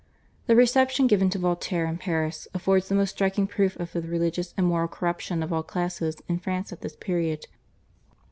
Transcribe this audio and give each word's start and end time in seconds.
The 0.47 0.55
reception 0.55 1.05
given 1.05 1.29
to 1.29 1.37
Voltaire 1.37 1.85
in 1.85 1.99
Paris 1.99 2.47
affords 2.55 2.89
the 2.89 2.95
most 2.95 3.11
striking 3.11 3.45
proof 3.45 3.75
of 3.75 3.91
the 3.91 4.01
religious 4.01 4.51
and 4.57 4.65
moral 4.65 4.87
corruption 4.87 5.43
of 5.43 5.53
all 5.53 5.61
classes 5.61 6.15
in 6.27 6.39
France 6.39 6.73
at 6.73 6.81
this 6.81 6.95
period. 6.95 7.45